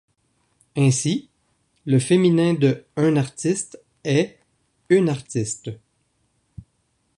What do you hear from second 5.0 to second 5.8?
artiste".